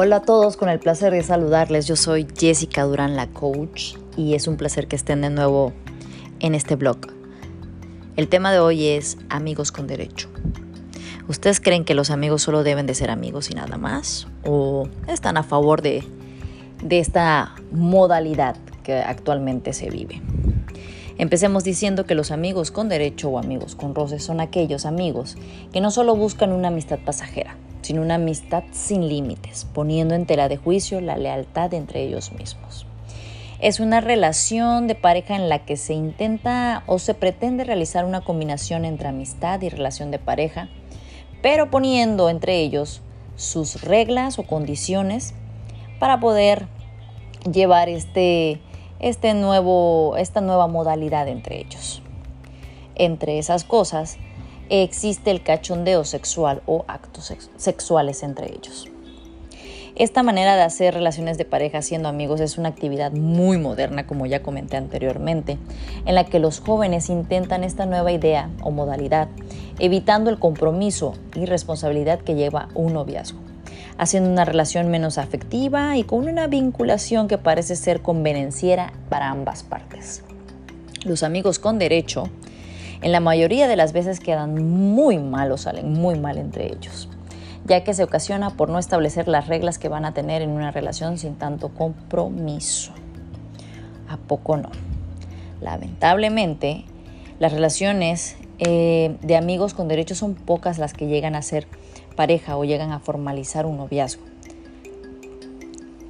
Hola 0.00 0.18
a 0.18 0.22
todos, 0.22 0.56
con 0.56 0.68
el 0.68 0.78
placer 0.78 1.12
de 1.12 1.24
saludarles. 1.24 1.88
Yo 1.88 1.96
soy 1.96 2.24
Jessica 2.38 2.84
Durán, 2.84 3.16
la 3.16 3.26
coach, 3.26 3.96
y 4.16 4.34
es 4.34 4.46
un 4.46 4.56
placer 4.56 4.86
que 4.86 4.94
estén 4.94 5.22
de 5.22 5.28
nuevo 5.28 5.72
en 6.38 6.54
este 6.54 6.76
blog. 6.76 6.98
El 8.14 8.28
tema 8.28 8.52
de 8.52 8.60
hoy 8.60 8.86
es 8.86 9.18
amigos 9.28 9.72
con 9.72 9.88
derecho. 9.88 10.28
¿Ustedes 11.26 11.58
creen 11.58 11.84
que 11.84 11.94
los 11.94 12.12
amigos 12.12 12.42
solo 12.42 12.62
deben 12.62 12.86
de 12.86 12.94
ser 12.94 13.10
amigos 13.10 13.50
y 13.50 13.54
nada 13.54 13.76
más? 13.76 14.28
¿O 14.44 14.86
están 15.08 15.36
a 15.36 15.42
favor 15.42 15.82
de, 15.82 16.04
de 16.80 17.00
esta 17.00 17.56
modalidad 17.72 18.56
que 18.84 18.98
actualmente 18.98 19.72
se 19.72 19.90
vive? 19.90 20.22
Empecemos 21.16 21.64
diciendo 21.64 22.06
que 22.06 22.14
los 22.14 22.30
amigos 22.30 22.70
con 22.70 22.88
derecho 22.88 23.30
o 23.30 23.38
amigos 23.40 23.74
con 23.74 23.96
roces 23.96 24.22
son 24.22 24.40
aquellos 24.40 24.86
amigos 24.86 25.36
que 25.72 25.80
no 25.80 25.90
solo 25.90 26.14
buscan 26.14 26.52
una 26.52 26.68
amistad 26.68 27.00
pasajera, 27.04 27.56
sino 27.82 28.02
una 28.02 28.16
amistad 28.16 28.64
sin 28.72 29.08
límites, 29.08 29.66
poniendo 29.72 30.14
en 30.14 30.26
tela 30.26 30.48
de 30.48 30.56
juicio 30.56 31.00
la 31.00 31.16
lealtad 31.16 31.72
entre 31.74 32.02
ellos 32.02 32.32
mismos. 32.32 32.86
Es 33.60 33.80
una 33.80 34.00
relación 34.00 34.86
de 34.86 34.94
pareja 34.94 35.34
en 35.34 35.48
la 35.48 35.64
que 35.64 35.76
se 35.76 35.92
intenta 35.92 36.84
o 36.86 37.00
se 37.00 37.14
pretende 37.14 37.64
realizar 37.64 38.04
una 38.04 38.20
combinación 38.20 38.84
entre 38.84 39.08
amistad 39.08 39.60
y 39.62 39.68
relación 39.68 40.12
de 40.12 40.20
pareja, 40.20 40.68
pero 41.42 41.70
poniendo 41.70 42.30
entre 42.30 42.60
ellos 42.60 43.02
sus 43.34 43.82
reglas 43.82 44.38
o 44.38 44.44
condiciones 44.44 45.34
para 45.98 46.20
poder 46.20 46.66
llevar 47.50 47.88
este, 47.88 48.60
este 49.00 49.34
nuevo, 49.34 50.16
esta 50.16 50.40
nueva 50.40 50.68
modalidad 50.68 51.26
entre 51.28 51.58
ellos. 51.58 52.02
Entre 52.94 53.38
esas 53.38 53.64
cosas 53.64 54.18
existe 54.68 55.30
el 55.30 55.42
cachondeo 55.42 56.04
sexual 56.04 56.62
o 56.66 56.84
actos 56.88 57.32
sexuales 57.56 58.22
entre 58.22 58.52
ellos. 58.52 58.88
Esta 59.98 60.22
manera 60.22 60.54
de 60.54 60.62
hacer 60.62 60.94
relaciones 60.94 61.38
de 61.38 61.44
pareja 61.44 61.82
siendo 61.82 62.08
amigos 62.08 62.40
es 62.40 62.56
una 62.56 62.68
actividad 62.68 63.10
muy 63.10 63.58
moderna, 63.58 64.06
como 64.06 64.26
ya 64.26 64.44
comenté 64.44 64.76
anteriormente, 64.76 65.58
en 66.06 66.14
la 66.14 66.24
que 66.24 66.38
los 66.38 66.60
jóvenes 66.60 67.10
intentan 67.10 67.64
esta 67.64 67.84
nueva 67.84 68.12
idea 68.12 68.48
o 68.62 68.70
modalidad, 68.70 69.26
evitando 69.80 70.30
el 70.30 70.38
compromiso 70.38 71.14
y 71.34 71.46
responsabilidad 71.46 72.20
que 72.20 72.36
lleva 72.36 72.68
un 72.74 72.92
noviazgo, 72.92 73.40
haciendo 73.98 74.30
una 74.30 74.44
relación 74.44 74.88
menos 74.88 75.18
afectiva 75.18 75.96
y 75.96 76.04
con 76.04 76.28
una 76.28 76.46
vinculación 76.46 77.26
que 77.26 77.36
parece 77.36 77.74
ser 77.74 78.00
convenenciera 78.00 78.92
para 79.08 79.30
ambas 79.30 79.64
partes. 79.64 80.22
Los 81.04 81.24
amigos 81.24 81.58
con 81.58 81.80
derecho 81.80 82.30
en 83.00 83.12
la 83.12 83.20
mayoría 83.20 83.68
de 83.68 83.76
las 83.76 83.92
veces 83.92 84.20
quedan 84.20 84.54
muy 84.68 85.18
mal 85.18 85.52
o 85.52 85.56
salen 85.56 85.92
muy 85.92 86.18
mal 86.18 86.38
entre 86.38 86.66
ellos, 86.66 87.08
ya 87.64 87.84
que 87.84 87.94
se 87.94 88.02
ocasiona 88.02 88.50
por 88.50 88.68
no 88.68 88.78
establecer 88.78 89.28
las 89.28 89.46
reglas 89.46 89.78
que 89.78 89.88
van 89.88 90.04
a 90.04 90.14
tener 90.14 90.42
en 90.42 90.50
una 90.50 90.70
relación 90.70 91.18
sin 91.18 91.36
tanto 91.36 91.68
compromiso. 91.68 92.92
¿A 94.08 94.16
poco 94.16 94.56
no? 94.56 94.70
Lamentablemente, 95.60 96.84
las 97.38 97.52
relaciones 97.52 98.36
eh, 98.58 99.16
de 99.22 99.36
amigos 99.36 99.74
con 99.74 99.86
derechos 99.86 100.18
son 100.18 100.34
pocas 100.34 100.78
las 100.78 100.92
que 100.92 101.06
llegan 101.06 101.36
a 101.36 101.42
ser 101.42 101.68
pareja 102.16 102.56
o 102.56 102.64
llegan 102.64 102.90
a 102.90 102.98
formalizar 102.98 103.66
un 103.66 103.76
noviazgo. 103.76 104.22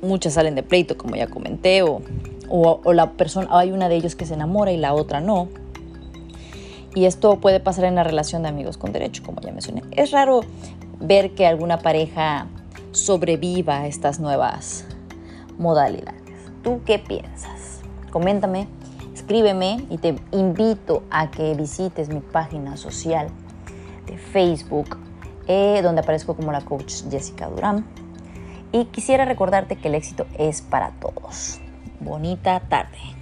Muchas 0.00 0.34
salen 0.34 0.54
de 0.54 0.62
pleito, 0.62 0.96
como 0.96 1.16
ya 1.16 1.26
comenté, 1.26 1.82
o, 1.82 2.00
o 2.48 2.92
la 2.92 3.12
persona, 3.12 3.48
hay 3.50 3.72
una 3.72 3.88
de 3.88 3.96
ellos 3.96 4.14
que 4.14 4.24
se 4.24 4.34
enamora 4.34 4.70
y 4.70 4.76
la 4.76 4.94
otra 4.94 5.20
no 5.20 5.48
y 6.94 7.04
esto 7.04 7.38
puede 7.40 7.60
pasar 7.60 7.84
en 7.84 7.94
la 7.94 8.04
relación 8.04 8.42
de 8.42 8.48
amigos 8.48 8.76
con 8.76 8.92
derecho, 8.92 9.22
como 9.24 9.40
ya 9.40 9.52
mencioné. 9.52 9.82
Es 9.92 10.10
raro 10.10 10.40
ver 11.00 11.34
que 11.34 11.46
alguna 11.46 11.78
pareja 11.78 12.46
sobreviva 12.92 13.80
a 13.80 13.86
estas 13.86 14.20
nuevas 14.20 14.86
modalidades. 15.58 16.22
¿Tú 16.62 16.80
qué 16.84 16.98
piensas? 16.98 17.80
Coméntame, 18.10 18.66
escríbeme 19.14 19.84
y 19.90 19.98
te 19.98 20.16
invito 20.32 21.02
a 21.10 21.30
que 21.30 21.54
visites 21.54 22.08
mi 22.08 22.20
página 22.20 22.76
social 22.76 23.28
de 24.06 24.16
Facebook, 24.16 24.96
eh, 25.46 25.80
donde 25.82 26.00
aparezco 26.00 26.34
como 26.34 26.52
la 26.52 26.62
coach 26.62 27.02
Jessica 27.10 27.48
Durán. 27.48 27.86
Y 28.72 28.86
quisiera 28.86 29.24
recordarte 29.24 29.76
que 29.76 29.88
el 29.88 29.94
éxito 29.94 30.26
es 30.36 30.62
para 30.62 30.90
todos. 30.92 31.60
Bonita 32.00 32.60
tarde. 32.60 33.17